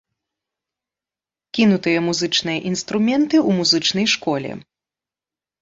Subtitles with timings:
[1.57, 4.51] Кінутыя музычныя інструменты ў музычнай школе.